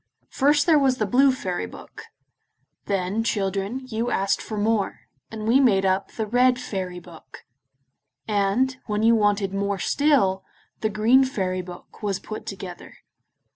First 0.31 0.65
there 0.65 0.79
was 0.79 0.97
the 0.97 1.05
Blue 1.05 1.31
Fairy 1.31 1.67
Book; 1.67 2.05
then, 2.85 3.23
children, 3.23 3.85
you 3.85 4.09
asked 4.09 4.41
for 4.41 4.57
more, 4.57 5.01
and 5.29 5.47
we 5.47 5.59
made 5.59 5.85
up 5.85 6.13
the 6.13 6.25
Red 6.25 6.57
Fairy 6.59 6.97
Book; 6.99 7.43
and, 8.27 8.77
when 8.87 9.03
you 9.03 9.13
wanted 9.13 9.53
more 9.53 9.77
still, 9.77 10.43
the 10.79 10.89
Green 10.89 11.23
Fairy 11.23 11.61
Book 11.61 12.01
was 12.01 12.19
put 12.19 12.47
together. 12.47 12.95